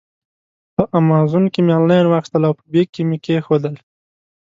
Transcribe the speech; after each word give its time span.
په 0.75 0.83
امازان 0.99 1.45
کې 1.53 1.59
مې 1.65 1.71
آنلاین 1.79 2.05
واخیستل 2.07 2.41
او 2.47 2.53
په 2.59 2.65
بیک 2.71 2.87
کې 2.95 3.01
مې 3.09 3.17
کېښودل. 3.25 3.75